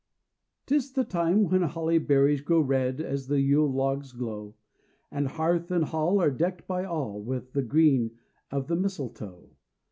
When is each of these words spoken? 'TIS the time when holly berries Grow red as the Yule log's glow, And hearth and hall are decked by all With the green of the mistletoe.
'TIS 0.65 0.93
the 0.93 1.03
time 1.03 1.43
when 1.43 1.61
holly 1.61 1.99
berries 1.99 2.41
Grow 2.41 2.59
red 2.59 2.99
as 2.99 3.27
the 3.27 3.39
Yule 3.39 3.71
log's 3.71 4.13
glow, 4.13 4.55
And 5.11 5.27
hearth 5.27 5.69
and 5.69 5.83
hall 5.85 6.19
are 6.19 6.31
decked 6.31 6.65
by 6.67 6.85
all 6.85 7.21
With 7.21 7.53
the 7.53 7.61
green 7.61 8.17
of 8.49 8.65
the 8.65 8.75
mistletoe. 8.75 9.51